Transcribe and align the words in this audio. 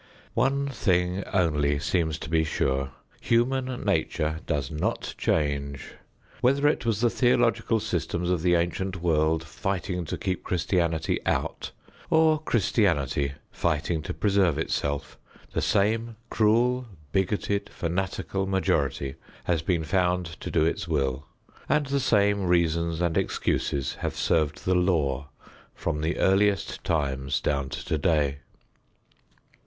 One 0.33 0.67
thing 0.67 1.23
only 1.31 1.77
seems 1.77 2.17
to 2.17 2.29
be 2.31 2.43
sure. 2.43 2.89
Human 3.19 3.83
nature 3.85 4.39
does 4.47 4.71
not 4.71 5.13
change. 5.15 5.93
Whether 6.39 6.67
it 6.67 6.87
was 6.87 7.01
the 7.01 7.09
theological 7.11 7.79
systems 7.79 8.31
of 8.31 8.41
the 8.41 8.55
ancient 8.55 8.99
world 8.99 9.43
fighting 9.43 10.05
to 10.05 10.17
keep 10.17 10.43
Christianity 10.43 11.23
out, 11.27 11.69
or 12.09 12.39
Christianity 12.41 13.33
fighting 13.51 14.01
to 14.01 14.11
preserve 14.15 14.57
itself, 14.57 15.19
the 15.53 15.61
same 15.61 16.15
cruel, 16.31 16.87
bigoted, 17.11 17.69
fanatical 17.69 18.47
majority 18.47 19.13
has 19.43 19.61
been 19.61 19.83
found 19.83 20.25
to 20.41 20.49
do 20.49 20.65
its 20.65 20.87
will, 20.87 21.27
and 21.69 21.85
the 21.85 21.99
same 21.99 22.47
reasons 22.47 23.01
and 23.01 23.17
excuses 23.19 23.93
have 24.01 24.15
served 24.15 24.65
the 24.65 24.73
law 24.73 25.27
from 25.75 26.01
the 26.01 26.17
earliest 26.17 26.83
times 26.83 27.39
down 27.39 27.69
to 27.69 27.85
today. 27.85 28.39